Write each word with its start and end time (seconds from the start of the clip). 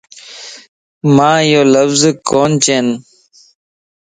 مان 1.15 1.39
ايو 1.47 1.61
لفظ 1.73 2.01
ڪون 2.29 2.51
چين 2.63 2.87